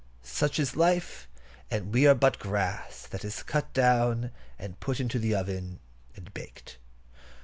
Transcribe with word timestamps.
Such 0.23 0.57
is 0.57 0.75
life; 0.75 1.27
and 1.69 1.93
we 1.93 2.07
are 2.07 2.15
but 2.15 2.37
as 2.37 2.41
grass 2.41 3.05
that 3.05 3.23
is 3.23 3.43
cut 3.43 3.71
down, 3.71 4.31
and 4.57 4.79
put 4.79 4.99
into 4.99 5.19
the 5.19 5.35
oven 5.35 5.79
and 6.15 6.33
baked. 6.33 6.79